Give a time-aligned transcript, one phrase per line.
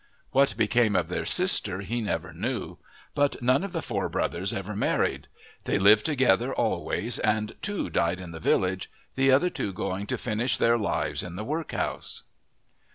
[0.31, 2.79] What became of their sister he never knew:
[3.13, 5.27] but none of the four brothers ever married;
[5.65, 10.17] they lived together always, and two died in the village, the other two going to
[10.17, 12.23] finish their lives in the workhouse.